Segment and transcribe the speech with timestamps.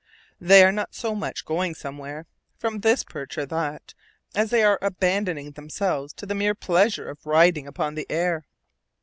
[0.39, 2.25] They are not so much going somewhere,
[2.57, 3.93] from this perch to that,
[4.33, 8.47] as they are abandoning themselves to the mere pleasure of riding upon the air.